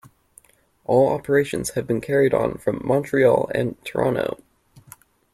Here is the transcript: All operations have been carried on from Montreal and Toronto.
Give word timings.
All 0.85 1.09
operations 1.09 1.75
have 1.75 1.85
been 1.85 2.01
carried 2.01 2.33
on 2.33 2.57
from 2.57 2.81
Montreal 2.83 3.51
and 3.53 3.77
Toronto. 3.85 4.39